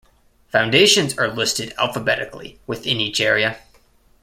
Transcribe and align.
Foundations 0.47 1.15
are 1.19 1.27
listed 1.27 1.75
alphabetically 1.77 2.59
within 2.65 2.99
each 2.99 3.21
area. 3.21 3.59